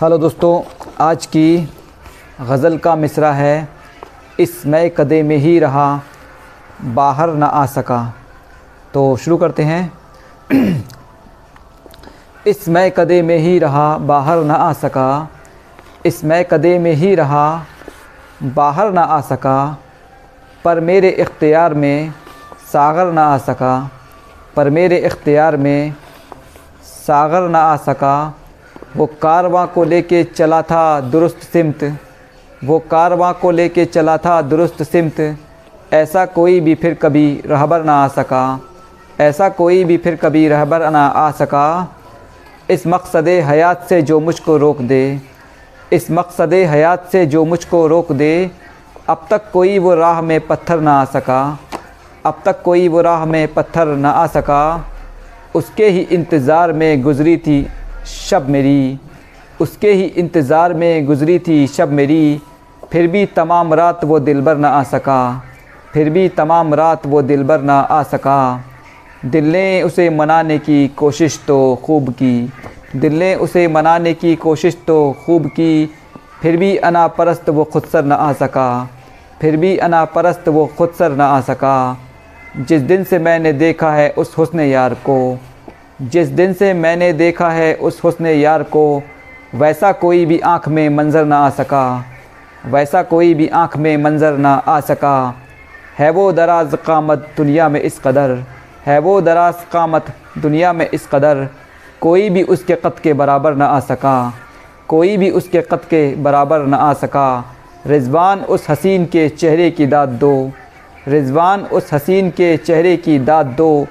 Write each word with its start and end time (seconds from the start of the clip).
Hello 0.00 0.18
दोस्तों, 0.18 0.84
आज 1.00 1.26
की 1.26 1.68
गज़ल 2.40 2.78
का 2.78 2.96
मिसरा 2.96 3.32
है, 3.32 3.68
इस 4.40 4.62
नए 4.66 4.94
कदे 4.96 5.22
में 5.22 5.36
ही 5.36 5.58
रहा, 5.58 6.00
बाहर 6.82 7.30
ना 7.30 7.46
आ 7.46 7.66
सका। 7.66 8.14
तो 8.94 9.16
शुरू 9.16 9.36
करते 9.36 9.62
हैं। 9.62 9.92
इस 12.46 12.68
मैं 12.68 12.90
कदे 12.90 13.22
में 13.22 13.38
ही 13.38 13.58
रहा, 13.58 13.98
बाहर 13.98 14.38
ना 14.38 14.54
आ 14.54 14.72
सका। 14.72 15.28
इस 16.06 16.24
मैं 16.24 16.44
कदे 16.44 16.78
में 16.78 16.92
ही 16.92 17.14
रहा, 17.14 17.64
बाहर 18.42 18.92
ना 18.92 19.02
आ 19.02 19.20
सका। 19.20 19.78
पर 20.64 20.80
मेरे 20.80 21.08
इख्तियार 21.08 21.74
में 21.74 22.12
सागर 22.72 23.12
ना 23.12 23.26
आ 23.26 23.38
सका। 23.38 23.90
पर 24.56 24.70
मेरे 24.70 24.96
इख्तियार 24.96 25.56
में 25.56 25.94
सागर 27.06 27.48
ना 27.48 27.60
आ 27.60 27.76
सका। 27.76 28.34
वो 28.96 29.06
कारवां 29.06 29.66
को 29.66 29.84
लेके 29.84 30.24
चला 30.24 30.62
था 30.62 31.00
दुरुस्त 31.00 31.42
सिमत। 31.42 31.98
वो 32.64 32.78
कारवां 32.78 33.32
को 33.32 33.50
लेके 33.50 33.84
चला 33.84 34.16
था 34.16 34.42
दुरुस्त 34.42 34.82
सिमत। 34.82 35.36
ऐसा 35.92 36.26
कोई 36.26 36.60
भी 36.60 36.74
फिर 36.74 36.94
कभी 36.94 37.42
रहबर 37.46 37.82
ना 37.84 38.04
आ 38.04 38.08
सका। 38.08 38.60
ऐसा 39.20 39.48
कोई 39.48 39.84
भी 39.84 39.96
फिर 39.96 40.16
कभी 40.16 40.48
रहबर 40.48 40.90
ना 40.90 41.06
आ 41.06 41.30
सका। 41.30 41.96
इस 42.70 42.86
मकसद 42.86 43.28
हयात 43.28 43.86
से 43.88 44.02
जो 44.02 44.20
मुझको 44.20 44.56
रोक 44.56 44.80
दे। 44.80 45.20
इस 45.92 46.10
मकसद 46.10 46.52
हयात 46.52 47.08
से 47.12 47.26
जो 47.26 47.44
मुझको 47.44 47.86
रोक 47.86 48.12
दे। 48.12 48.50
अब 49.08 49.26
तक 49.30 49.50
कोई 49.52 49.78
वो 49.78 49.94
राह 49.94 50.22
में 50.22 50.46
पत्थर 50.46 50.80
ना 50.80 51.00
आ 51.00 51.04
सका। 51.04 51.58
अब 52.26 52.38
तक 52.44 52.62
कोई 52.62 52.88
वो 52.88 53.00
राह 53.00 53.24
में 53.24 53.54
पत्थर 53.54 53.86
ना 53.86 54.10
आ 54.10 54.26
सका। 54.26 54.90
उसके 55.54 55.88
ही 55.88 56.00
इंतज़ार 56.02 56.72
में 56.72 57.02
गुज़री 57.02 57.36
थी 57.36 57.66
शब 58.06 58.48
मेरी। 58.48 58.98
उसके 59.60 59.92
ही 59.92 60.04
इंतज़ार 60.04 60.74
में 60.74 61.06
गुज़री 61.06 61.38
थी 61.38 61.66
शब 61.66 61.92
मेरी। 61.92 62.40
फिर 62.92 63.06
भी 63.06 63.24
तमाम 63.26 63.74
रात 63.74 64.04
वो 64.04 64.18
दिलबर 64.20 64.56
ना 64.56 64.68
आ 64.68 64.82
सका। 64.82 65.42
फिर 65.92 66.10
भी 66.10 66.28
तमाम 66.28 66.74
रात 66.74 67.06
वो 67.06 67.22
दिलबर 67.22 67.60
ना 67.60 67.78
आ 67.80 68.02
सका। 68.02 68.64
दिल 69.24 69.44
ने 69.44 69.82
उसे 69.82 70.08
मनाने 70.10 70.58
की 70.58 70.86
कोशिश 70.88 71.38
तो 71.46 71.58
खूब 71.84 72.10
की। 72.12 72.52
दिल 72.96 73.18
ने 73.18 73.34
उसे 73.34 73.66
मनाने 73.68 74.14
की 74.14 74.34
कोशिश 74.36 74.76
तो 74.86 74.96
खूब 75.26 75.46
की। 75.48 75.86
फिर 76.42 76.56
भी 76.56 76.76
अना 76.76 77.06
परस्त 77.08 77.48
वो 77.48 77.64
खुद 77.64 77.82
सर 77.82 78.04
न 78.04 78.12
आ 78.12 78.32
सका। 78.32 78.88
फिर 79.40 79.56
भी 79.56 79.76
अना 79.76 80.04
परस्त 80.04 80.48
वो 80.48 80.66
खुद 80.78 80.92
सर 80.98 81.12
न 81.12 81.20
आ 81.20 81.40
सका। 81.40 81.98
जिस 82.58 82.82
दिन 82.82 83.04
से 83.04 83.18
मैंने 83.18 83.52
देखा 83.52 83.92
है 83.92 84.10
उस 84.10 84.36
हुस्न 84.38 84.60
यार 84.60 84.94
को। 85.06 85.38
जिस 86.04 86.28
दिन 86.28 86.52
से 86.52 86.72
मैंने 86.74 87.12
देखा 87.12 87.48
है 87.50 87.74
उस 87.74 88.02
हुस्न 88.04 88.26
यार 88.26 88.62
को, 88.62 89.02
वैसा 89.54 89.92
कोई 89.92 90.24
भी 90.26 90.38
आँख 90.38 90.68
में 90.68 90.88
मंज़र 90.88 91.24
ना 91.24 91.36
आ 91.38 91.50
सका। 91.50 92.04
वैसा 92.66 93.02
कोई 93.02 93.34
भी 93.34 93.48
आँख 93.48 93.76
में 93.76 93.96
मंज़र 93.96 94.36
ना 94.36 94.54
आ 94.54 94.80
सका। 94.80 95.34
है 95.98 96.10
वो 96.10 96.30
दराज 96.32 96.76
कामत 96.86 97.28
दुनिया 97.36 97.68
में 97.68 97.80
इस 97.80 97.98
कदर। 97.98 98.36
है 98.86 98.98
वो 98.98 99.20
दराज 99.20 99.64
कामत 99.72 100.12
दुनिया 100.38 100.72
में 100.72 100.88
इस 100.90 101.06
कदर। 101.12 101.48
कोई 102.00 102.28
भी 102.30 102.42
उसके 102.42 102.74
क़त 102.74 102.98
के 102.98 103.12
बराबर 103.12 103.54
ना 103.54 103.66
आ 103.66 103.80
सका। 103.80 104.32
कोई 104.88 105.16
भी 105.16 105.30
उसके 105.30 105.60
क़त 105.62 105.84
के 105.84 106.14
बराबर 106.16 106.66
ना 106.66 106.76
आ 106.76 106.92
सका। 106.92 107.44
रिजवान 107.86 108.40
उस 108.40 108.70
हसीन 108.70 109.04
के 109.06 109.28
चेहरे 109.28 109.70
की 109.70 109.86
दाद 109.86 110.08
दो। 110.08 110.50
रिजवान 111.08 111.60
उस 111.62 111.92
हसीन 111.92 112.30
के 112.30 112.56
चेहरे 112.56 112.96
की 112.96 113.18
दाद 113.18 113.46
दो। 113.46 113.86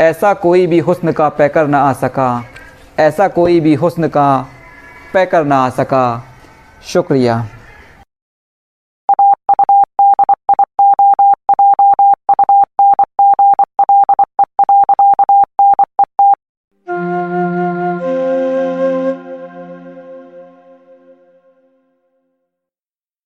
ऐसा 0.00 0.34
कोई 0.34 0.66
भी 0.66 0.78
हुस्न 0.78 1.12
का 1.12 1.28
पैकर 1.28 1.66
ना 1.66 1.78
आ 1.80 1.92
सका। 1.92 2.44
ऐसा 2.98 3.28
कोई 3.28 3.60
भी 3.60 3.74
हुस्न 3.74 4.08
का 4.08 4.46
पैकर 5.14 5.44
ना 5.44 5.56
आ 5.56 5.70
सका। 5.70 6.24
शुक्रिया। 6.84 7.46